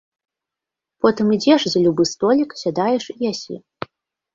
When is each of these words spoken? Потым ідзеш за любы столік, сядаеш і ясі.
Потым 1.03 1.27
ідзеш 1.37 1.61
за 1.75 1.79
любы 1.85 2.03
столік, 2.15 2.49
сядаеш 2.65 3.03
і 3.15 3.23
ясі. 3.33 3.65